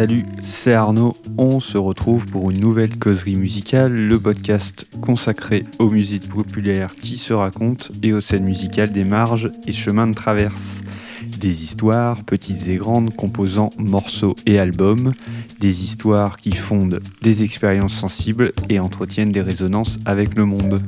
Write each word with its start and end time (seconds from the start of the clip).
Salut, 0.00 0.24
c'est 0.46 0.72
Arnaud. 0.72 1.14
On 1.36 1.60
se 1.60 1.76
retrouve 1.76 2.24
pour 2.24 2.50
une 2.50 2.58
nouvelle 2.58 2.98
causerie 2.98 3.36
musicale, 3.36 3.92
le 3.92 4.18
podcast 4.18 4.86
consacré 5.02 5.66
aux 5.78 5.90
musiques 5.90 6.26
populaires 6.26 6.94
qui 6.94 7.18
se 7.18 7.34
racontent 7.34 7.88
et 8.02 8.14
aux 8.14 8.22
scènes 8.22 8.44
musicales 8.44 8.92
des 8.92 9.04
marges 9.04 9.52
et 9.66 9.72
chemins 9.72 10.06
de 10.06 10.14
traverse. 10.14 10.80
Des 11.38 11.64
histoires, 11.64 12.24
petites 12.24 12.66
et 12.68 12.76
grandes, 12.76 13.14
composant 13.14 13.68
morceaux 13.76 14.36
et 14.46 14.58
albums, 14.58 15.12
des 15.60 15.84
histoires 15.84 16.38
qui 16.38 16.52
fondent 16.52 17.00
des 17.20 17.42
expériences 17.42 17.92
sensibles 17.92 18.52
et 18.70 18.80
entretiennent 18.80 19.32
des 19.32 19.42
résonances 19.42 19.98
avec 20.06 20.34
le 20.34 20.46
monde. 20.46 20.80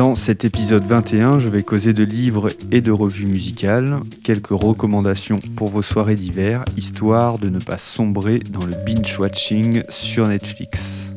Dans 0.00 0.16
cet 0.16 0.46
épisode 0.46 0.86
21, 0.86 1.40
je 1.40 1.50
vais 1.50 1.62
causer 1.62 1.92
de 1.92 2.02
livres 2.02 2.48
et 2.72 2.80
de 2.80 2.90
revues 2.90 3.26
musicales, 3.26 4.00
quelques 4.24 4.48
recommandations 4.48 5.40
pour 5.56 5.68
vos 5.68 5.82
soirées 5.82 6.14
d'hiver, 6.14 6.64
histoire 6.78 7.38
de 7.38 7.50
ne 7.50 7.58
pas 7.58 7.76
sombrer 7.76 8.38
dans 8.38 8.64
le 8.64 8.72
binge-watching 8.86 9.82
sur 9.90 10.26
Netflix. 10.26 11.10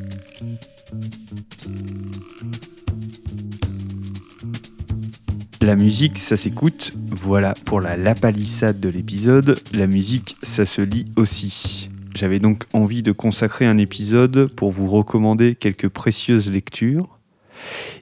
La 5.62 5.76
musique, 5.76 6.18
ça 6.18 6.36
s'écoute, 6.36 6.92
voilà 7.10 7.54
pour 7.64 7.80
la 7.80 7.96
lapalissade 7.96 8.80
de 8.80 8.90
l'épisode, 8.90 9.58
la 9.72 9.86
musique, 9.86 10.36
ça 10.42 10.66
se 10.66 10.82
lit 10.82 11.06
aussi. 11.16 11.88
J'avais 12.14 12.38
donc 12.38 12.64
envie 12.74 13.02
de 13.02 13.12
consacrer 13.12 13.64
un 13.64 13.78
épisode 13.78 14.52
pour 14.54 14.72
vous 14.72 14.88
recommander 14.88 15.54
quelques 15.54 15.88
précieuses 15.88 16.50
lectures 16.50 17.13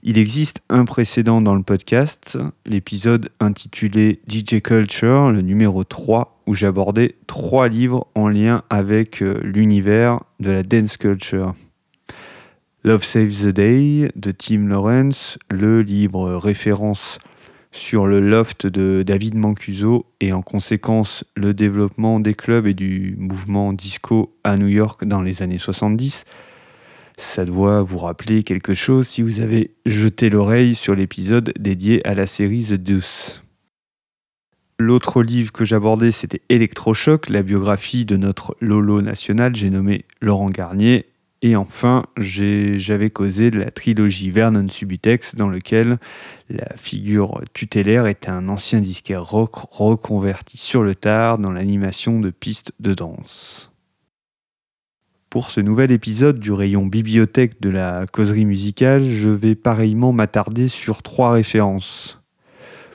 il 0.03 0.19
existe 0.19 0.63
un 0.69 0.85
précédent 0.85 1.41
dans 1.41 1.55
le 1.55 1.63
podcast, 1.63 2.39
l'épisode 2.67 3.31
intitulé 3.41 4.21
DJ 4.29 4.61
Culture, 4.61 5.31
le 5.31 5.43
numéro 5.43 5.85
3, 5.85 6.43
où 6.47 6.55
j'abordais 6.55 7.17
trois 7.27 7.69
livres 7.69 8.07
en 8.15 8.29
lien 8.29 8.63
avec 8.71 9.23
euh, 9.23 9.41
l'univers 9.43 10.21
de 10.41 10.51
la 10.51 10.63
dance 10.63 10.97
culture. 10.97 11.55
Love 12.85 13.05
Saves 13.05 13.45
the 13.45 13.55
Day 13.55 14.11
de 14.17 14.33
Tim 14.33 14.67
Lawrence, 14.67 15.39
le 15.51 15.83
livre 15.83 16.33
référence 16.33 17.19
sur 17.71 18.07
le 18.07 18.21
loft 18.21 18.67
de 18.67 19.03
David 19.03 19.35
Mancuso 19.35 20.07
et 20.21 20.33
en 20.33 20.43
conséquence 20.43 21.25
le 21.35 21.55
développement 21.55 22.21
des 22.21 22.35
clubs 22.35 22.67
et 22.67 22.75
du 22.75 23.17
mouvement 23.19 23.73
disco 23.73 24.37
à 24.45 24.57
New 24.57 24.69
York 24.69 25.05
dans 25.05 25.23
les 25.23 25.43
années 25.43 25.59
70, 25.59 26.25
ça 27.17 27.45
doit 27.45 27.83
vous 27.83 27.99
rappeler 27.99 28.43
quelque 28.43 28.75
chose 28.75 29.07
si 29.07 29.23
vous 29.23 29.41
avez 29.41 29.75
jeté 29.87 30.31
l'oreille 30.31 30.75
sur 30.75 30.95
l'épisode 30.95 31.53
dédié 31.59 32.07
à 32.07 32.15
la 32.15 32.27
série 32.27 32.65
The 32.65 32.75
Deuce. 32.75 33.43
L'autre 34.79 35.23
livre 35.23 35.53
que 35.53 35.65
j'abordais, 35.65 36.11
c'était 36.11 36.43
Electrochoc, 36.49 37.29
la 37.29 37.43
biographie 37.43 38.05
de 38.05 38.17
notre 38.17 38.57
Lolo 38.61 39.01
national, 39.01 39.55
j'ai 39.55 39.71
nommé 39.71 40.05
Laurent 40.21 40.51
Garnier. 40.51 41.07
Et 41.45 41.57
enfin, 41.57 42.05
j'avais 42.17 43.11
causé 43.11 43.51
de 43.51 43.59
la 43.59 43.73
trilogie 43.73 44.31
Vernon 44.31 44.69
Subutex, 44.69 45.35
dans 45.35 45.49
lequel 45.49 45.99
la 46.49 46.77
figure 46.77 47.41
tutélaire 47.53 48.07
était 48.07 48.29
un 48.29 48.49
ancien 48.49 48.81
disquaire 48.81 49.25
rock 49.25 49.55
reconverti 49.71 50.57
sur 50.57 50.85
le 50.85 50.95
tard 50.95 51.39
dans 51.39 51.51
l'animation 51.51 52.21
de 52.21 52.31
pistes 52.31 52.73
de 52.79 52.95
danse. 52.95 53.72
Pour 55.33 55.51
ce 55.51 55.63
nouvel 55.63 55.93
épisode 55.93 56.39
du 56.39 56.53
rayon 56.53 56.85
bibliothèque 56.85 57.59
de 57.63 57.71
la 57.71 58.05
causerie 58.07 58.45
musicale, 58.45 59.09
je 59.09 59.31
vais 59.31 59.55
pareillement 59.55 60.13
m'attarder 60.13 60.69
sur 60.69 61.03
trois 61.03 61.33
références. 61.33 62.21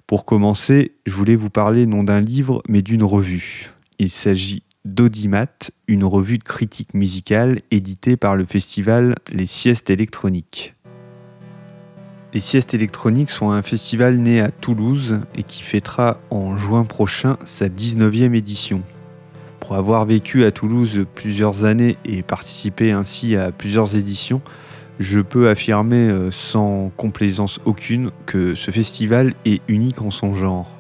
Pour 0.06 0.24
commencer, 0.24 0.92
je 1.08 1.14
voulais 1.14 1.36
vous 1.36 1.50
parler 1.50 1.88
non 1.88 2.04
d'un 2.04 2.22
livre, 2.22 2.62
mais 2.70 2.84
d'une 2.84 3.04
revue. 3.04 3.72
Il 3.98 4.12
s'agit 4.12 4.62
d'Audimat, 4.86 5.72
une 5.88 6.04
revue 6.04 6.38
de 6.38 6.44
critique 6.44 6.94
musicale 6.94 7.62
éditée 7.72 8.18
par 8.18 8.36
le 8.36 8.46
festival 8.46 9.16
Les 9.32 9.48
Siestes 9.48 9.90
électroniques. 9.90 10.76
Les 12.36 12.40
Siestes 12.40 12.76
électroniques 12.76 13.32
sont 13.32 13.50
un 13.50 13.64
festival 13.64 14.16
né 14.18 14.42
à 14.42 14.52
Toulouse 14.52 15.22
et 15.34 15.42
qui 15.42 15.64
fêtera 15.64 16.22
en 16.30 16.56
juin 16.56 16.84
prochain 16.84 17.40
sa 17.46 17.68
19e 17.68 18.36
édition. 18.36 18.84
Pour 19.68 19.76
avoir 19.76 20.06
vécu 20.06 20.46
à 20.46 20.52
Toulouse 20.52 21.06
plusieurs 21.14 21.66
années 21.66 21.98
et 22.06 22.24
participé 22.24 22.92
ainsi 22.94 23.36
à 23.36 23.52
plusieurs 23.52 23.98
éditions, 23.98 24.40
je 24.98 25.20
peux 25.20 25.50
affirmer 25.50 26.08
euh, 26.08 26.32
sans 26.32 26.90
complaisance 26.96 27.60
aucune 27.66 28.12
que 28.26 28.56
ce 28.56 28.72
festival 28.72 29.34
est 29.44 29.62
unique 29.68 30.02
en 30.02 30.10
son 30.10 30.36
genre. 30.36 30.72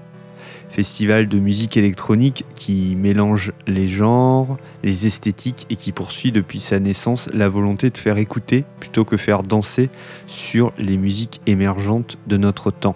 Festival 0.69 1.27
de 1.27 1.37
musique 1.37 1.75
électronique 1.75 2.45
qui 2.55 2.95
mélange 2.95 3.51
les 3.67 3.89
genres, 3.89 4.57
les 4.83 5.05
esthétiques 5.05 5.65
et 5.69 5.75
qui 5.75 5.91
poursuit 5.91 6.31
depuis 6.31 6.61
sa 6.61 6.79
naissance 6.79 7.29
la 7.33 7.49
volonté 7.49 7.89
de 7.89 7.97
faire 7.97 8.17
écouter 8.17 8.63
plutôt 8.79 9.03
que 9.03 9.17
faire 9.17 9.43
danser 9.43 9.89
sur 10.27 10.71
les 10.77 10.95
musiques 10.95 11.41
émergentes 11.45 12.17
de 12.25 12.37
notre 12.37 12.71
temps. 12.71 12.95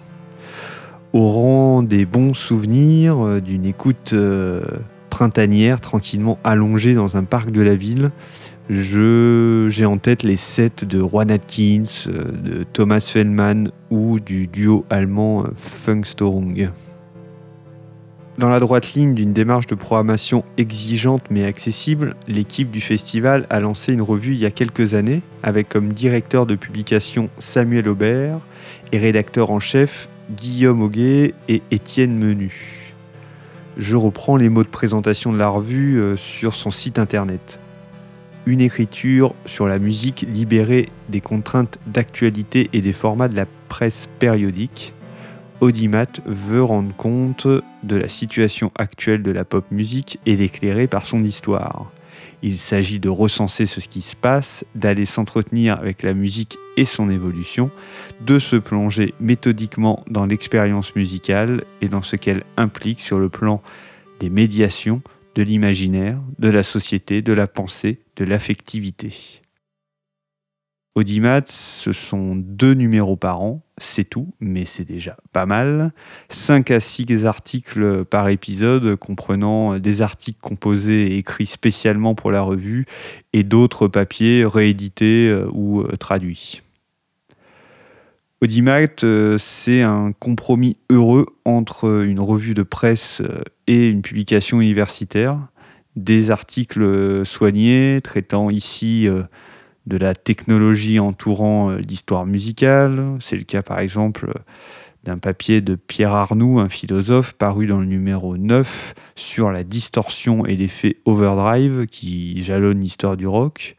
Au 1.12 1.28
rang 1.28 1.82
des 1.82 2.06
bons 2.06 2.32
souvenirs 2.32 3.20
euh, 3.20 3.40
d'une 3.40 3.66
écoute 3.66 4.14
euh, 4.14 4.62
printanière, 5.12 5.82
tranquillement 5.82 6.38
allongée 6.42 6.94
dans 6.94 7.18
un 7.18 7.24
parc 7.24 7.50
de 7.50 7.60
la 7.60 7.74
ville. 7.74 8.12
J'ai 8.70 9.84
en 9.84 9.98
tête 9.98 10.22
les 10.22 10.38
sets 10.38 10.86
de 10.86 11.00
Juan 11.00 11.30
Atkins, 11.30 11.84
euh, 12.06 12.32
de 12.32 12.64
Thomas 12.64 13.00
Fellman 13.00 13.64
ou 13.90 14.20
du 14.20 14.46
duo 14.46 14.86
allemand 14.88 15.44
euh, 15.44 15.48
Funkstörung. 15.54 16.70
Dans 18.38 18.48
la 18.48 18.58
droite 18.58 18.94
ligne 18.94 19.12
d'une 19.12 19.34
démarche 19.34 19.66
de 19.66 19.74
programmation 19.74 20.44
exigeante 20.56 21.24
mais 21.28 21.44
accessible, 21.44 22.16
l'équipe 22.26 22.70
du 22.70 22.80
festival 22.80 23.46
a 23.50 23.60
lancé 23.60 23.92
une 23.92 24.00
revue 24.00 24.32
il 24.32 24.38
y 24.38 24.46
a 24.46 24.50
quelques 24.50 24.94
années 24.94 25.20
avec 25.42 25.68
comme 25.68 25.92
directeur 25.92 26.46
de 26.46 26.54
publication 26.54 27.28
Samuel 27.38 27.86
Aubert 27.86 28.38
et 28.92 28.98
rédacteur 28.98 29.50
en 29.50 29.60
chef 29.60 30.08
Guillaume 30.30 30.80
Auguet 30.80 31.34
et 31.48 31.60
Étienne 31.70 32.16
Menu 32.16 32.81
je 33.76 33.96
reprends 33.96 34.36
les 34.36 34.48
mots 34.48 34.64
de 34.64 34.68
présentation 34.68 35.32
de 35.32 35.38
la 35.38 35.48
revue 35.48 35.98
euh, 35.98 36.16
sur 36.16 36.54
son 36.54 36.70
site 36.70 36.98
internet. 36.98 37.58
Une 38.44 38.60
écriture 38.60 39.34
sur 39.46 39.66
la 39.66 39.78
musique 39.78 40.26
libérée 40.28 40.88
des 41.08 41.20
contraintes 41.20 41.78
d'actualité 41.86 42.68
et 42.72 42.80
des 42.80 42.92
formats 42.92 43.28
de 43.28 43.36
la 43.36 43.46
presse 43.68 44.08
périodique. 44.18 44.94
Audimat 45.60 46.20
veut 46.26 46.62
rendre 46.62 46.94
compte 46.96 47.46
de 47.46 47.96
la 47.96 48.08
situation 48.08 48.72
actuelle 48.76 49.22
de 49.22 49.30
la 49.30 49.44
pop 49.44 49.64
musique 49.70 50.18
et 50.26 50.34
l'éclairer 50.34 50.88
par 50.88 51.06
son 51.06 51.22
histoire. 51.22 51.92
Il 52.42 52.58
s'agit 52.58 52.98
de 52.98 53.08
recenser 53.08 53.66
ce 53.66 53.80
qui 53.80 54.00
se 54.00 54.16
passe, 54.16 54.64
d'aller 54.74 55.06
s'entretenir 55.06 55.78
avec 55.78 56.02
la 56.02 56.14
musique 56.14 56.58
et 56.76 56.84
son 56.84 57.10
évolution, 57.10 57.70
de 58.20 58.38
se 58.38 58.56
plonger 58.56 59.14
méthodiquement 59.20 60.04
dans 60.08 60.26
l'expérience 60.26 60.94
musicale 60.96 61.64
et 61.80 61.88
dans 61.88 62.02
ce 62.02 62.16
qu'elle 62.16 62.44
implique 62.56 63.00
sur 63.00 63.18
le 63.18 63.28
plan 63.28 63.62
des 64.20 64.30
médiations, 64.30 65.02
de 65.34 65.42
l'imaginaire, 65.42 66.18
de 66.38 66.48
la 66.48 66.62
société, 66.62 67.22
de 67.22 67.32
la 67.32 67.46
pensée, 67.46 68.00
de 68.16 68.24
l'affectivité. 68.24 69.41
Audimat, 70.94 71.44
ce 71.46 71.92
sont 71.92 72.36
deux 72.36 72.74
numéros 72.74 73.16
par 73.16 73.40
an, 73.40 73.62
c'est 73.78 74.04
tout, 74.04 74.34
mais 74.40 74.66
c'est 74.66 74.84
déjà 74.84 75.16
pas 75.32 75.46
mal. 75.46 75.92
5 76.28 76.70
à 76.70 76.80
6 76.80 77.24
articles 77.24 78.04
par 78.04 78.28
épisode, 78.28 78.96
comprenant 78.96 79.78
des 79.78 80.02
articles 80.02 80.40
composés 80.42 81.06
et 81.06 81.16
écrits 81.16 81.46
spécialement 81.46 82.14
pour 82.14 82.30
la 82.30 82.42
revue 82.42 82.84
et 83.32 83.42
d'autres 83.42 83.88
papiers 83.88 84.44
réédités 84.44 85.30
euh, 85.30 85.48
ou 85.52 85.80
euh, 85.80 85.96
traduits. 85.96 86.60
Audimat, 88.42 89.02
euh, 89.02 89.38
c'est 89.38 89.80
un 89.80 90.12
compromis 90.12 90.76
heureux 90.90 91.24
entre 91.46 92.04
une 92.04 92.20
revue 92.20 92.52
de 92.52 92.64
presse 92.64 93.22
et 93.66 93.86
une 93.86 94.02
publication 94.02 94.60
universitaire. 94.60 95.38
Des 95.96 96.30
articles 96.30 97.24
soignés, 97.24 98.00
traitant 98.02 98.50
ici 98.50 99.08
de 99.86 99.96
la 99.96 100.14
technologie 100.14 100.98
entourant 100.98 101.70
euh, 101.70 101.78
l'histoire 101.78 102.26
musicale. 102.26 103.16
C'est 103.20 103.36
le 103.36 103.44
cas 103.44 103.62
par 103.62 103.80
exemple 103.80 104.32
d'un 105.04 105.18
papier 105.18 105.60
de 105.60 105.74
Pierre 105.74 106.14
Arnoux, 106.14 106.60
un 106.60 106.68
philosophe, 106.68 107.32
paru 107.32 107.66
dans 107.66 107.78
le 107.78 107.86
numéro 107.86 108.36
9 108.36 108.94
sur 109.16 109.50
la 109.50 109.64
distorsion 109.64 110.46
et 110.46 110.54
l'effet 110.54 110.98
overdrive 111.04 111.86
qui 111.86 112.42
jalonne 112.44 112.80
l'histoire 112.80 113.16
du 113.16 113.26
rock, 113.26 113.76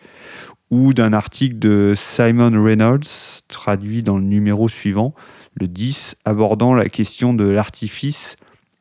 ou 0.69 0.93
d'un 0.93 1.13
article 1.13 1.59
de 1.59 1.93
Simon 1.95 2.61
Reynolds, 2.61 3.41
traduit 3.47 4.03
dans 4.03 4.17
le 4.17 4.23
numéro 4.23 4.67
suivant, 4.67 5.13
le 5.53 5.67
10, 5.67 6.15
abordant 6.25 6.73
la 6.73 6.89
question 6.89 7.33
de 7.33 7.45
l'artifice 7.45 8.35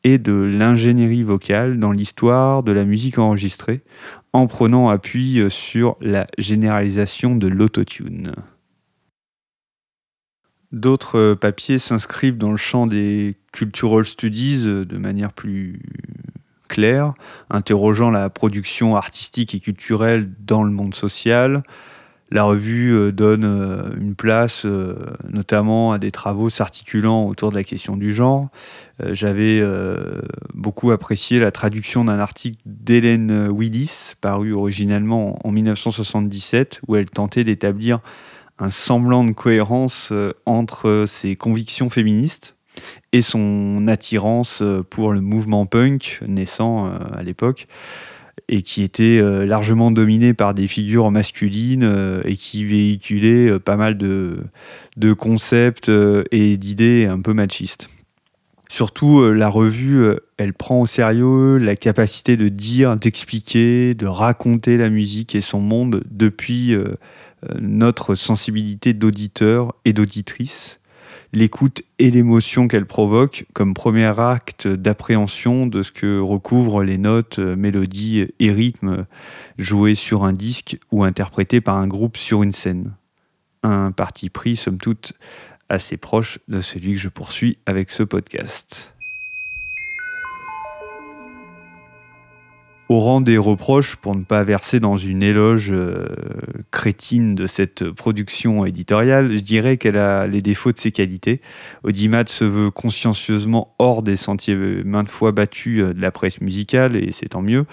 et 0.05 0.19
de 0.19 0.33
l'ingénierie 0.33 1.23
vocale 1.23 1.79
dans 1.79 1.93
l'histoire 1.93 2.63
de 2.63 2.73
la 2.73 2.85
musique 2.85 3.19
enregistrée, 3.19 3.83
en 4.33 4.47
prenant 4.47 4.89
appui 4.89 5.41
euh, 5.41 5.51
sur 5.51 5.97
la 6.01 6.27
généralisation 6.39 7.37
de 7.37 7.49
l'autotune. 7.49 8.35
D'autres 10.73 11.19
euh, 11.19 11.35
papiers 11.35 11.79
s'inscrivent 11.79 12.39
dans 12.39 12.51
le 12.51 12.57
champ 12.57 12.87
des 12.87 13.37
cultural 13.53 14.05
studies 14.05 14.63
euh, 14.65 14.85
de 14.85 14.97
manière 14.97 15.33
plus 15.33 15.83
claire, 16.69 17.13
interrogeant 17.51 18.11
la 18.11 18.31
production 18.31 18.97
artistique 18.97 19.55
et 19.55 19.61
culturelle 19.61 20.31
dans 20.41 20.65
le 20.65 20.71
monde 20.71 20.95
social. 20.95 21.63
La 22.33 22.45
revue 22.45 22.93
euh, 22.93 23.13
donne 23.13 23.45
euh, 23.45 23.83
une 24.01 24.15
place 24.15 24.67
notamment 25.29 25.93
à 25.93 25.99
des 25.99 26.11
travaux 26.11 26.51
s'articulant 26.51 27.27
autour 27.27 27.51
de 27.51 27.57
la 27.57 27.65
question 27.65 27.97
du 27.97 28.13
genre. 28.13 28.49
J'avais 29.11 29.61
beaucoup 30.55 30.93
apprécié 30.93 31.41
la 31.41 31.51
traduction 31.51 32.05
d'un 32.05 32.21
article 32.21 32.59
d'Hélène 32.67 33.49
Willis, 33.49 34.13
paru 34.21 34.53
originellement 34.53 35.45
en 35.45 35.51
1977, 35.51 36.83
où 36.87 36.95
elle 36.95 37.11
tentait 37.11 37.43
d'établir 37.43 37.99
un 38.61 38.71
semblant 38.71 39.25
de 39.25 39.33
cohérence 39.33 40.13
entre 40.47 41.07
ses 41.09 41.35
convictions 41.35 41.91
féministes 41.91 42.55
et 43.13 43.23
son 43.23 43.87
attirance 43.89 44.63
euh, 44.63 44.83
pour 44.83 45.13
le 45.13 45.21
mouvement 45.21 45.67
punk 45.67 46.21
naissant 46.27 46.87
euh, 46.87 46.99
à 47.13 47.23
l'époque 47.23 47.67
et 48.49 48.63
qui 48.63 48.83
était 48.83 49.19
euh, 49.21 49.45
largement 49.45 49.91
dominé 49.91 50.35
par 50.35 50.55
des 50.55 50.69
figures 50.69 51.11
masculines 51.11 52.23
et 52.25 52.37
qui 52.37 52.65
véhiculait 52.65 53.59
pas 53.59 53.77
mal 53.77 53.97
de 53.99 55.13
concepts 55.13 55.91
et 56.31 56.57
d'idées 56.57 57.07
un 57.07 57.21
peu 57.21 57.33
machistes. 57.33 57.89
Surtout, 58.69 59.31
la 59.31 59.49
revue, 59.49 60.07
elle 60.39 60.55
prend 60.55 60.81
au 60.81 60.87
sérieux 60.87 61.59
la 61.59 61.77
capacité 61.77 62.39
de 62.39 62.49
dire, 62.49 62.97
d'expliquer, 62.97 63.95
de 63.95 64.07
raconter 64.07 64.79
la 64.79 64.89
musique 64.89 65.35
et 65.35 65.43
son 65.43 65.61
monde 65.61 66.03
depuis 66.11 66.75
notre 67.61 68.15
sensibilité 68.15 68.95
d'auditeur 68.95 69.75
et 69.85 69.93
d'auditrice 69.93 70.81
l'écoute 71.33 71.83
et 71.99 72.11
l'émotion 72.11 72.69
qu'elle 72.69 72.87
provoque 72.87 73.47
comme 73.53 73.75
premier 73.75 74.19
acte 74.21 74.69
d'appréhension 74.69 75.67
de 75.67 75.83
ce 75.83 75.93
que 75.93 76.19
recouvrent 76.19 76.83
les 76.83 76.99
notes, 76.99 77.39
mélodies 77.39 78.29
et 78.39 78.53
rythmes 78.53 79.07
joués 79.59 79.95
sur 79.95 80.25
un 80.25 80.33
disque 80.33 80.79
ou 80.91 81.05
interprétés 81.05 81.61
par 81.61 81.77
un 81.79 81.87
groupe 81.87 82.17
sur 82.17 82.43
une 82.43 82.53
scène. 82.53 82.93
Un 83.63 83.93
parti 83.93 84.29
pris, 84.29 84.57
somme 84.57 84.79
toute, 84.79 85.15
assez 85.69 85.97
proche 85.97 86.39
de 86.49 86.61
celui 86.61 86.95
que 86.95 87.01
je 87.01 87.09
poursuis 87.09 87.59
avec 87.67 87.91
ce 87.91 88.03
podcast. 88.03 88.93
Au 92.93 92.99
rang 92.99 93.23
des 93.23 93.39
reproches 93.39 93.97
pour 93.97 94.15
ne 94.15 94.23
pas 94.23 94.45
verser 94.45 94.79
dans 94.79 94.99
une 94.99 95.23
éloge 95.23 95.71
euh, 95.73 96.07
crétine 96.71 97.35
de 97.35 97.47
cette 97.47 97.91
production 97.91 98.67
éditoriale, 98.67 99.35
je 99.35 99.41
dirais 99.41 99.79
qu'elle 99.79 99.97
a 99.97 100.27
les 100.27 100.43
défauts 100.43 100.73
de 100.73 100.79
ses 100.79 100.93
qualités. 100.93 101.41
Audimat 101.85 102.25
se 102.27 102.45
veut 102.45 102.71
consciencieusement 102.71 103.75
hors 103.79 104.03
des 104.03 104.17
sentiers 104.17 104.57
maintes 104.85 105.09
fois 105.09 105.33
battus 105.33 105.81
euh, 105.81 105.95
de 105.95 106.03
la 106.03 106.11
presse 106.11 106.43
musicale, 106.43 106.97
et 106.97 107.13
c'est 107.13 107.31
tant 107.31 107.41
mieux. 107.41 107.65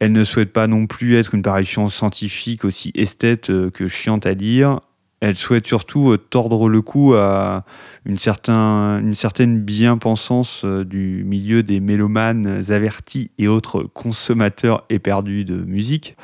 Elle 0.00 0.12
ne 0.12 0.24
souhaite 0.24 0.52
pas 0.52 0.66
non 0.66 0.86
plus 0.86 1.14
être 1.14 1.34
une 1.34 1.42
parution 1.42 1.88
scientifique 1.88 2.64
aussi 2.64 2.90
esthète 2.96 3.50
euh, 3.50 3.70
que 3.70 3.86
chiante 3.86 4.26
à 4.26 4.34
lire 4.34 4.80
elle 5.20 5.36
souhaite 5.36 5.66
surtout 5.66 6.12
euh, 6.12 6.18
tordre 6.18 6.68
le 6.68 6.82
cou 6.82 7.14
à 7.14 7.64
une, 8.04 8.18
certaine 8.18 9.60
bien-pensance 9.60 10.62
euh, 10.64 10.84
du 10.84 11.24
milieu 11.24 11.62
des 11.62 11.80
mélomanes 11.80 12.64
avertis 12.70 13.30
et 13.38 13.48
autres 13.48 13.82
consommateurs 13.82 14.84
éperdus 14.90 15.44
de 15.44 15.56
musique. 15.56 16.16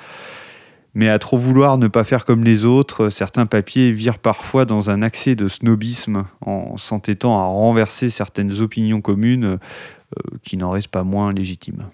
Mais 0.94 1.08
à 1.08 1.18
trop 1.18 1.38
vouloir 1.38 1.78
ne 1.78 1.88
pas 1.88 2.04
faire 2.04 2.26
comme 2.26 2.44
les 2.44 2.66
autres, 2.66 3.08
certains 3.08 3.46
papiers 3.46 3.92
virent 3.92 4.18
parfois 4.18 4.66
dans 4.66 4.90
un 4.90 5.00
accès 5.00 5.34
de 5.34 5.48
snobisme 5.48 6.24
en 6.44 6.76
s'entêtant 6.76 7.38
à 7.38 7.44
renverser 7.44 8.10
certaines 8.10 8.60
opinions 8.60 9.00
communes 9.00 9.44
euh, 9.44 10.38
qui 10.42 10.58
n'en 10.58 10.70
restent 10.70 10.88
pas 10.88 11.04
moins 11.04 11.32
légitimes. 11.32 11.84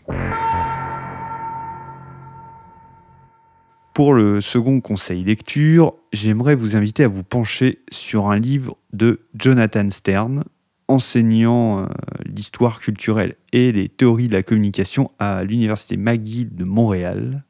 Pour 3.98 4.14
le 4.14 4.40
second 4.40 4.80
conseil 4.80 5.24
lecture, 5.24 5.92
j'aimerais 6.12 6.54
vous 6.54 6.76
inviter 6.76 7.02
à 7.02 7.08
vous 7.08 7.24
pencher 7.24 7.80
sur 7.90 8.30
un 8.30 8.38
livre 8.38 8.76
de 8.92 9.22
Jonathan 9.34 9.90
Stern, 9.90 10.44
enseignant 10.86 11.80
euh, 11.80 11.86
l'histoire 12.24 12.78
culturelle 12.78 13.34
et 13.52 13.72
les 13.72 13.88
théories 13.88 14.28
de 14.28 14.34
la 14.34 14.44
communication 14.44 15.10
à 15.18 15.42
l'Université 15.42 15.96
McGill 15.96 16.54
de 16.54 16.62
Montréal. 16.62 17.42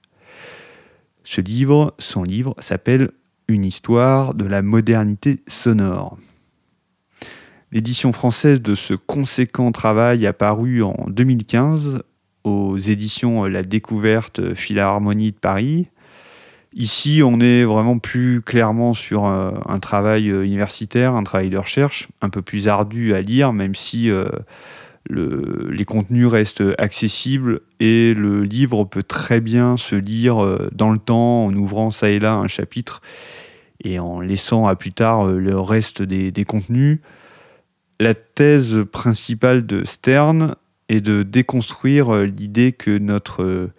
Ce 1.22 1.42
livre, 1.42 1.94
son 1.98 2.22
livre, 2.22 2.54
s'appelle 2.60 3.10
Une 3.48 3.66
histoire 3.66 4.32
de 4.32 4.46
la 4.46 4.62
modernité 4.62 5.42
sonore. 5.48 6.16
L'édition 7.72 8.14
française 8.14 8.62
de 8.62 8.74
ce 8.74 8.94
conséquent 8.94 9.70
travail 9.70 10.26
apparu 10.26 10.82
en 10.82 10.96
2015 11.08 12.02
aux 12.44 12.78
éditions 12.78 13.44
La 13.44 13.62
Découverte 13.62 14.54
Philharmonie 14.54 15.32
de 15.32 15.36
Paris 15.36 15.88
Ici, 16.78 17.22
on 17.24 17.40
est 17.40 17.64
vraiment 17.64 17.98
plus 17.98 18.40
clairement 18.40 18.94
sur 18.94 19.26
euh, 19.26 19.50
un, 19.66 19.80
travail 19.80 20.30
euh, 20.30 20.44
universitaire, 20.44 21.16
un 21.16 21.24
travail 21.24 21.50
de 21.50 21.58
recherche, 21.58 22.06
un 22.22 22.30
peu 22.30 22.40
plus 22.40 22.68
ardu 22.68 23.14
à 23.14 23.20
lire, 23.20 23.52
même 23.52 23.74
si 23.74 24.08
euh, 24.12 24.28
les 25.10 25.84
contenus 25.84 26.28
restent 26.28 26.62
accessibles 26.78 27.62
et 27.80 28.14
le 28.14 28.44
livre 28.44 28.84
peut 28.84 29.02
très 29.02 29.40
bien 29.40 29.76
se 29.76 29.96
lire 29.96 30.36
dans 30.70 30.90
le 30.90 30.98
temps 30.98 31.46
en 31.46 31.54
ouvrant 31.54 31.90
ça 31.90 32.10
et 32.10 32.18
là 32.18 32.34
un 32.34 32.46
chapitre 32.46 33.00
et 33.82 33.98
en 33.98 34.20
laissant 34.20 34.66
à 34.66 34.76
plus 34.76 34.92
tard 34.92 35.26
le 35.28 35.58
reste 35.58 36.02
des 36.02 36.44
contenus. 36.44 36.98
La 37.98 38.12
thèse 38.12 38.84
principale 38.92 39.64
de 39.64 39.82
Stern 39.86 40.56
est 40.90 41.00
de 41.00 41.22
déconstruire 41.22 42.12
l'idée 42.24 42.72
que 42.72 42.98
notre 42.98 43.70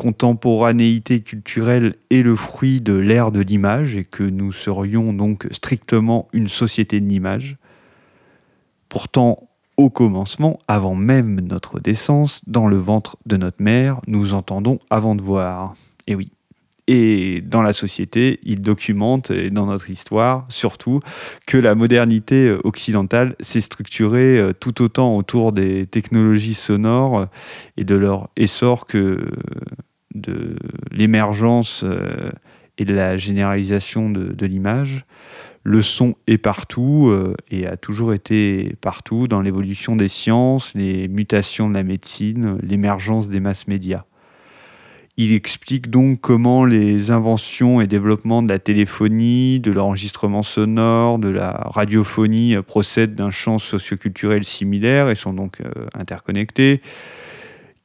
contemporanéité 0.00 1.20
culturelle 1.20 1.94
est 2.08 2.22
le 2.22 2.34
fruit 2.34 2.80
de 2.80 2.94
l'ère 2.94 3.30
de 3.30 3.42
l'image 3.42 3.98
et 3.98 4.04
que 4.04 4.22
nous 4.22 4.50
serions 4.50 5.12
donc 5.12 5.46
strictement 5.50 6.26
une 6.32 6.48
société 6.48 7.02
de 7.02 7.06
l'image. 7.06 7.58
Pourtant, 8.88 9.50
au 9.76 9.90
commencement, 9.90 10.58
avant 10.68 10.94
même 10.94 11.42
notre 11.42 11.80
naissance, 11.84 12.40
dans 12.46 12.66
le 12.66 12.78
ventre 12.78 13.18
de 13.26 13.36
notre 13.36 13.62
mère, 13.62 14.00
nous 14.06 14.32
entendons 14.32 14.78
avant 14.88 15.14
de 15.14 15.20
voir. 15.20 15.74
Et 16.06 16.14
oui. 16.14 16.32
Et 16.86 17.42
dans 17.42 17.60
la 17.60 17.74
société, 17.74 18.40
il 18.42 18.62
documente, 18.62 19.30
et 19.30 19.50
dans 19.50 19.66
notre 19.66 19.90
histoire 19.90 20.46
surtout, 20.48 21.00
que 21.46 21.58
la 21.58 21.74
modernité 21.74 22.56
occidentale 22.64 23.36
s'est 23.40 23.60
structurée 23.60 24.38
euh, 24.38 24.52
tout 24.58 24.80
autant 24.82 25.14
autour 25.14 25.52
des 25.52 25.86
technologies 25.86 26.54
sonores 26.54 27.26
et 27.76 27.84
de 27.84 27.94
leur 27.94 28.30
essor 28.36 28.86
que 28.86 29.22
de 30.14 30.56
l'émergence 30.90 31.82
euh, 31.84 32.30
et 32.78 32.84
de 32.84 32.94
la 32.94 33.16
généralisation 33.16 34.10
de, 34.10 34.46
l'image. 34.46 35.04
Le 35.62 35.82
son 35.82 36.14
est 36.26 36.38
partout 36.38 37.08
euh, 37.10 37.34
et 37.50 37.66
a 37.66 37.76
toujours 37.76 38.14
été 38.14 38.74
partout 38.80 39.28
dans 39.28 39.42
l'évolution 39.42 39.96
des 39.96 40.08
sciences, 40.08 40.72
les 40.74 41.06
mutations 41.08 41.68
de 41.68 41.74
la 41.74 41.82
médecine, 41.82 42.58
l'émergence 42.62 43.28
des 43.28 43.40
masses 43.40 43.68
médias. 43.68 44.04
Il 45.22 45.34
explique 45.34 45.90
donc 45.90 46.22
comment 46.22 46.64
les 46.64 47.10
inventions 47.10 47.82
et 47.82 47.86
développements 47.86 48.42
de 48.42 48.48
la 48.48 48.58
téléphonie, 48.58 49.60
de 49.60 49.70
l'enregistrement 49.70 50.42
sonore, 50.42 51.18
de 51.18 51.28
la 51.28 51.50
radiophonie 51.66 52.56
procèdent 52.66 53.16
d'un 53.16 53.28
champ 53.28 53.58
socioculturel 53.58 54.44
similaire 54.44 55.10
et 55.10 55.14
sont 55.14 55.34
donc 55.34 55.60
euh, 55.60 55.70
interconnectés. 55.92 56.80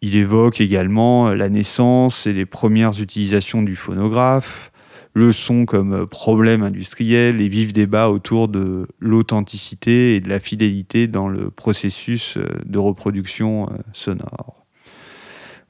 Il 0.08 0.16
évoque 0.16 0.62
également 0.62 1.34
la 1.34 1.50
naissance 1.50 2.28
et 2.28 2.32
les 2.32 2.46
premières 2.46 3.02
utilisations 3.02 3.64
du 3.64 3.76
phonographe, 3.76 4.72
le 5.16 5.32
son 5.32 5.66
comme 5.66 6.06
problème 6.06 6.62
industriel 6.62 7.42
et 7.42 7.48
vifs 7.48 7.74
débats 7.74 8.12
autour 8.12 8.48
de 8.48 8.88
l'authenticité 9.00 10.14
et 10.14 10.20
de 10.20 10.30
la 10.30 10.40
fidélité 10.40 11.08
dans 11.08 11.28
le 11.28 11.50
processus 11.50 12.38
de 12.38 12.78
reproduction 12.78 13.68
euh, 13.68 13.78
sonore. 13.94 14.68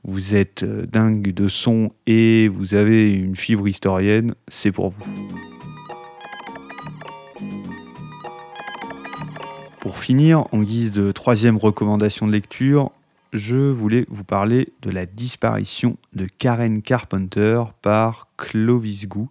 Vous 0.04 0.36
êtes 0.36 0.64
euh, 0.64 0.86
dingue 0.86 1.34
de 1.34 1.48
son 1.48 1.92
et 2.06 2.50
vous 2.50 2.76
avez 2.76 3.14
une 3.14 3.38
fibre 3.38 3.70
historienne, 3.70 4.36
c'est 4.50 4.74
pour 4.74 4.90
vous. 4.90 5.06
Pour 9.80 9.98
finir, 9.98 10.44
en 10.52 10.62
guise 10.62 10.92
de 10.92 11.14
troisième 11.14 11.56
recommandation 11.56 12.28
de 12.28 12.34
lecture, 12.34 12.92
je 13.34 13.58
voulais 13.58 14.06
vous 14.10 14.24
parler 14.24 14.70
de 14.82 14.90
la 14.90 15.06
disparition 15.06 15.98
de 16.14 16.26
Karen 16.26 16.82
Carpenter 16.82 17.62
par 17.82 18.28
Clovis 18.38 19.08
Gou, 19.08 19.30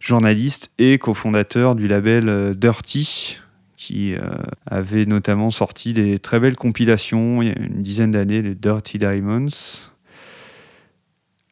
journaliste 0.00 0.70
et 0.78 0.98
cofondateur 0.98 1.74
du 1.74 1.88
label 1.88 2.28
euh, 2.28 2.54
Dirty, 2.54 3.38
qui 3.76 4.14
euh, 4.14 4.20
avait 4.66 5.06
notamment 5.06 5.50
sorti 5.50 5.92
des 5.92 6.18
très 6.18 6.40
belles 6.40 6.56
compilations 6.56 7.42
il 7.42 7.48
y 7.48 7.52
a 7.52 7.58
une 7.58 7.82
dizaine 7.82 8.12
d'années, 8.12 8.42
les 8.42 8.54
Dirty 8.54 8.98
Diamonds. 8.98 9.48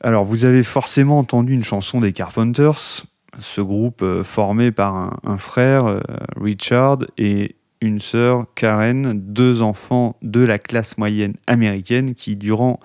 Alors, 0.01 0.25
vous 0.25 0.45
avez 0.45 0.65
forcément 0.65 1.19
entendu 1.19 1.55
une 1.55 1.65
chanson 1.65 2.01
des 2.01 2.13
Carpenters, 2.13 3.07
ce 3.39 3.61
groupe 3.61 4.03
euh, 4.03 4.25
formé 4.25 4.73
par 4.73 5.19
un, 5.25 5.37
frère, 5.39 6.01
Richard, 6.37 6.99
et 7.17 7.57
une 7.81 8.01
sœur, 8.01 8.47
Karen, 8.55 9.21
deux 9.21 9.63
enfants 9.63 10.17
de 10.23 10.41
la 10.41 10.59
classe 10.59 10.99
moyenne 10.99 11.35
américaine 11.47 12.15
qui, 12.15 12.37
durant 12.37 12.81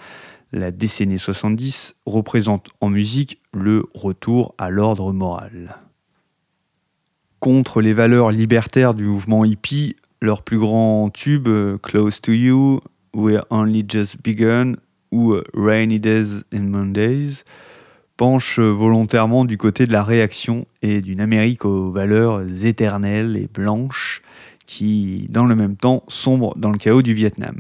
la 0.52 0.72
décennie 0.72 1.20
70, 1.20 1.96
représentent 2.06 2.70
en 2.82 2.90
musique 2.90 3.40
le 3.54 3.86
retour 3.94 4.54
à 4.58 4.70
l'ordre 4.70 5.14
moral. 5.14 5.78
Contre 7.40 7.82
les 7.82 7.94
valeurs 7.94 8.32
libertaires 8.32 8.94
du 8.94 9.06
mouvement 9.06 9.46
hippie, 9.46 9.96
leur 10.22 10.44
plus 10.44 10.60
grand 10.60 11.10
tube, 11.10 11.50
Close 11.82 12.22
to 12.22 12.32
You, 12.34 12.82
We're 13.16 13.46
Only 13.50 13.86
Just 13.88 14.18
Begun 14.24 14.74
ou 15.12 15.36
Rainy 15.54 16.00
Days 16.00 16.44
and 16.54 16.62
Mondays, 16.62 17.44
penche 18.18 18.60
volontairement 18.60 19.46
du 19.46 19.58
côté 19.58 19.88
de 19.88 19.94
la 19.94 20.04
réaction 20.04 20.68
et 20.84 21.02
d'une 21.02 21.22
Amérique 21.22 21.66
aux 21.66 21.92
valeurs 21.92 22.44
éternelles 22.64 23.36
et 23.36 23.50
blanches 23.52 24.22
qui, 24.72 25.28
dans 25.30 25.46
le 25.46 25.54
même 25.54 25.76
temps, 25.76 26.06
sombre 26.08 26.58
dans 26.58 26.72
le 26.72 26.78
chaos 26.78 27.02
du 27.02 27.14
Vietnam. 27.14 27.60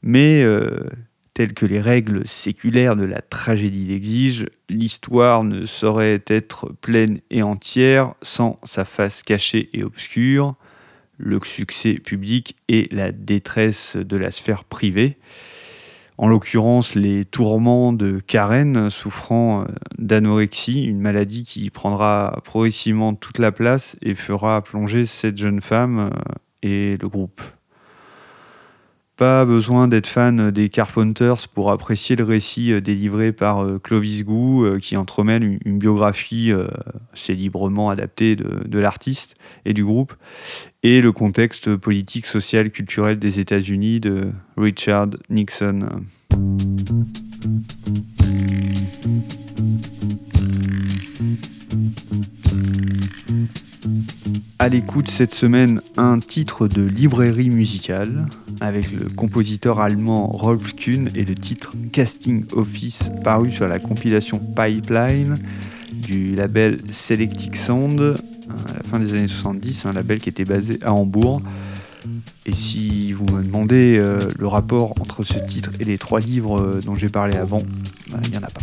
Mais, 0.00 0.44
euh, 0.44 0.88
telles 1.34 1.54
que 1.54 1.66
les 1.66 1.80
règles 1.80 2.24
séculaires 2.24 2.94
de 2.94 3.04
la 3.04 3.20
tragédie 3.20 3.86
l'exigent, 3.86 4.46
l'histoire 4.68 5.42
ne 5.42 5.66
saurait 5.66 6.22
être 6.28 6.72
pleine 6.80 7.18
et 7.32 7.42
entière 7.42 8.14
sans 8.22 8.60
sa 8.62 8.84
face 8.84 9.24
cachée 9.24 9.70
et 9.72 9.82
obscure, 9.82 10.54
le 11.16 11.40
succès 11.42 11.94
public 11.94 12.54
et 12.68 12.86
la 12.92 13.10
détresse 13.10 13.96
de 13.96 14.16
la 14.16 14.30
sphère 14.30 14.62
privée 14.62 15.16
en 16.18 16.26
l'occurrence 16.26 16.96
les 16.96 17.24
tourments 17.24 17.92
de 17.92 18.18
Karen 18.18 18.90
souffrant 18.90 19.62
euh, 19.62 19.64
d'anorexie, 19.98 20.84
une 20.84 21.00
maladie 21.00 21.44
qui 21.44 21.70
prendra 21.70 22.40
progressivement 22.44 23.14
toute 23.14 23.38
la 23.38 23.52
place 23.52 23.96
et 24.02 24.14
fera 24.14 24.62
plonger 24.62 25.06
cette 25.06 25.36
jeune 25.36 25.60
femme 25.60 26.10
euh, 26.12 26.34
et 26.62 26.96
le 26.96 27.08
groupe. 27.08 27.40
Pas 29.18 29.44
besoin 29.44 29.88
d'être 29.88 30.06
fan 30.06 30.50
des 30.50 30.68
Carpenters 30.68 31.48
pour 31.52 31.70
apprécier 31.72 32.16
le 32.16 32.24
récit 32.24 32.72
euh, 32.72 32.80
délivré 32.80 33.32
par 33.32 33.66
Clovis 33.82 34.24
Gou, 34.24 34.64
qui 34.80 34.96
entremêle 34.96 35.58
une 35.64 35.78
biographie 35.78 36.52
assez 37.12 37.34
librement 37.34 37.90
adaptée 37.90 38.36
de, 38.36 38.78
l'artiste 38.78 39.34
et 39.64 39.74
du 39.74 39.84
groupe, 39.84 40.14
et 40.82 41.00
le 41.00 41.12
contexte 41.12 41.74
politique, 41.76 42.26
social, 42.26 42.70
culturel 42.70 43.18
des 43.18 43.40
États-Unis 43.40 44.00
de 44.00 44.30
Richard 44.56 45.08
Nixon. 45.28 45.88
À 54.60 54.68
l'écoute 54.68 55.08
cette 55.08 55.34
semaine, 55.34 55.80
un 55.96 56.18
titre 56.18 56.66
de 56.68 56.82
librairie 56.82 57.50
musicale 57.50 58.26
avec 58.60 58.90
le 58.92 59.08
compositeur 59.08 59.80
allemand 59.80 60.26
Rolf 60.26 60.74
Kuhn 60.74 61.08
et 61.14 61.24
le 61.24 61.34
titre 61.34 61.74
Casting 61.92 62.44
Office 62.52 63.10
paru 63.22 63.52
sur 63.52 63.68
la 63.68 63.78
compilation 63.78 64.40
Pipeline 64.40 65.38
du 65.92 66.34
label 66.34 66.80
Selectic 66.90 67.56
Sound 67.56 68.16
à 68.48 68.72
la 68.72 68.82
fin 68.82 68.98
des 68.98 69.14
années 69.14 69.28
70, 69.28 69.86
un 69.86 69.92
label 69.92 70.20
qui 70.20 70.28
était 70.28 70.44
basé 70.44 70.78
à 70.82 70.92
Hambourg. 70.92 71.40
Et 72.48 72.54
si 72.54 73.12
vous 73.12 73.26
me 73.26 73.42
demandez 73.42 73.98
euh, 73.98 74.20
le 74.38 74.46
rapport 74.46 74.94
entre 75.02 75.22
ce 75.22 75.38
titre 75.38 75.70
et 75.80 75.84
les 75.84 75.98
trois 75.98 76.18
livres 76.18 76.58
euh, 76.58 76.80
dont 76.82 76.96
j'ai 76.96 77.10
parlé 77.10 77.36
avant, 77.36 77.62
bah, 78.10 78.20
il 78.24 78.30
n'y 78.30 78.38
en 78.38 78.42
a 78.42 78.48
pas. 78.48 78.62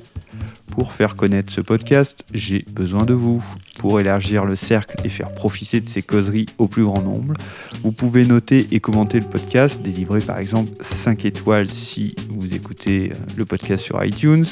Pour 0.70 0.94
faire 0.94 1.16
connaître 1.16 1.52
ce 1.52 1.60
podcast, 1.60 2.24
j'ai 2.32 2.64
besoin 2.70 3.04
de 3.04 3.12
vous. 3.12 3.44
Pour 3.82 3.98
élargir 3.98 4.44
le 4.44 4.54
cercle 4.54 4.94
et 5.02 5.08
faire 5.08 5.32
profiter 5.32 5.80
de 5.80 5.88
ces 5.88 6.02
causeries 6.02 6.46
au 6.58 6.68
plus 6.68 6.84
grand 6.84 7.02
nombre, 7.02 7.34
vous 7.82 7.90
pouvez 7.90 8.24
noter 8.24 8.68
et 8.70 8.78
commenter 8.78 9.18
le 9.18 9.26
podcast, 9.26 9.82
délivrer 9.82 10.20
par 10.20 10.38
exemple 10.38 10.70
5 10.80 11.24
étoiles 11.24 11.66
si 11.68 12.14
vous 12.28 12.54
écoutez 12.54 13.10
euh, 13.10 13.16
le 13.36 13.44
podcast 13.44 13.82
sur 13.82 14.04
iTunes. 14.04 14.46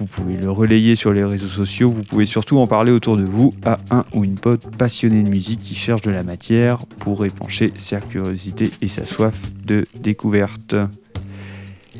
Vous 0.00 0.06
pouvez 0.06 0.36
le 0.36 0.50
relayer 0.50 0.96
sur 0.96 1.12
les 1.12 1.22
réseaux 1.22 1.46
sociaux. 1.46 1.88
Vous 1.88 2.02
pouvez 2.02 2.26
surtout 2.26 2.58
en 2.58 2.66
parler 2.66 2.90
autour 2.90 3.16
de 3.16 3.22
vous 3.22 3.54
à 3.64 3.78
un 3.92 4.04
ou 4.12 4.24
une 4.24 4.34
pote 4.34 4.62
passionné 4.76 5.22
de 5.22 5.28
musique 5.28 5.60
qui 5.60 5.76
cherche 5.76 6.02
de 6.02 6.10
la 6.10 6.24
matière 6.24 6.84
pour 6.98 7.24
épancher 7.24 7.72
sa 7.76 8.00
curiosité 8.00 8.72
et 8.80 8.88
sa 8.88 9.06
soif 9.06 9.36
de 9.64 9.86
découverte. 10.00 10.74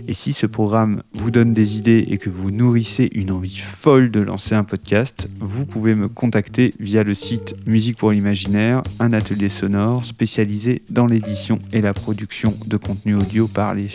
Et 0.09 0.15
si 0.15 0.33
ce 0.33 0.47
programme 0.47 1.03
vous 1.13 1.31
donne 1.31 1.53
des 1.53 1.77
idées 1.77 2.05
et 2.09 2.19
que 2.19 2.29
vous 2.29 2.51
nourrissez 2.51 3.09
une 3.13 3.31
envie 3.31 3.59
folle 3.59 4.11
de 4.11 4.21
lancer 4.21 4.55
un 4.55 4.65
podcast, 4.65 5.29
vous 5.41 5.65
pouvez 5.65 5.95
me 5.95 6.09
contacter 6.09 6.75
via 6.81 7.05
le 7.05 7.15
site 7.15 7.55
Musique 7.67 7.99
pour 7.99 8.11
l'imaginaire, 8.11 8.83
un 8.99 9.13
atelier 9.13 9.49
sonore 9.49 10.05
spécialisé 10.05 10.83
dans 10.91 11.07
l'édition 11.07 11.61
et 11.73 11.81
la 11.81 11.95
production 11.95 12.55
de 12.67 12.77
contenu 12.77 13.15
audio 13.15 13.47
parlé. 13.47 13.91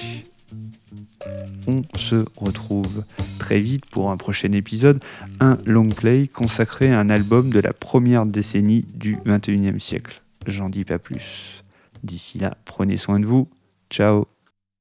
On 1.67 1.81
se 1.97 2.25
retrouve 2.37 3.03
très 3.37 3.59
vite 3.59 3.85
pour 3.85 4.09
un 4.09 4.17
prochain 4.17 4.53
épisode, 4.53 5.03
un 5.41 5.57
long 5.65 5.89
play 5.89 6.27
consacré 6.27 6.91
à 6.91 6.99
un 6.99 7.09
album 7.09 7.49
de 7.49 7.59
la 7.59 7.73
première 7.73 8.25
décennie 8.25 8.85
du 8.93 9.17
21e 9.25 9.79
siècle. 9.79 10.21
J'en 10.45 10.69
dis 10.69 10.85
pas 10.85 10.99
plus. 10.99 11.63
D'ici 12.03 12.39
là, 12.39 12.55
prenez 12.63 12.95
soin 12.95 13.19
de 13.19 13.25
vous. 13.25 13.49
Ciao 13.89 14.36